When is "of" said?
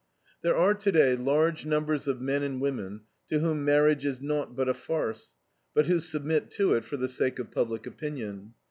2.07-2.19, 7.37-7.51